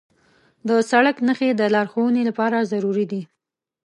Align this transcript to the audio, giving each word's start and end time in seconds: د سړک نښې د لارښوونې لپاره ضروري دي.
د 0.67 0.69
سړک 0.89 1.17
نښې 1.27 1.49
د 1.55 1.61
لارښوونې 1.73 2.21
لپاره 2.29 2.67
ضروري 2.71 3.05
دي. 3.11 3.21